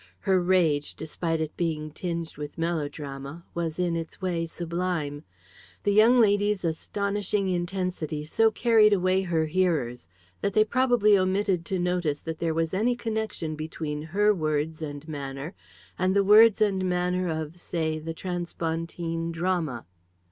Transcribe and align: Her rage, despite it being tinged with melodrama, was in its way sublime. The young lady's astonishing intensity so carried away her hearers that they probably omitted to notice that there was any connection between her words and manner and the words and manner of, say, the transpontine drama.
Her 0.21 0.41
rage, 0.41 0.95
despite 0.95 1.41
it 1.41 1.55
being 1.55 1.91
tinged 1.91 2.35
with 2.35 2.57
melodrama, 2.57 3.43
was 3.53 3.77
in 3.77 3.95
its 3.95 4.19
way 4.19 4.47
sublime. 4.47 5.23
The 5.83 5.93
young 5.93 6.19
lady's 6.19 6.65
astonishing 6.65 7.47
intensity 7.49 8.25
so 8.25 8.49
carried 8.49 8.93
away 8.93 9.21
her 9.21 9.45
hearers 9.45 10.07
that 10.41 10.55
they 10.55 10.63
probably 10.63 11.15
omitted 11.15 11.65
to 11.67 11.77
notice 11.77 12.19
that 12.21 12.39
there 12.39 12.55
was 12.55 12.73
any 12.73 12.95
connection 12.95 13.55
between 13.55 14.01
her 14.01 14.33
words 14.33 14.81
and 14.81 15.07
manner 15.07 15.53
and 15.99 16.15
the 16.15 16.23
words 16.23 16.61
and 16.61 16.83
manner 16.83 17.29
of, 17.29 17.59
say, 17.59 17.99
the 17.99 18.15
transpontine 18.15 19.31
drama. 19.31 19.85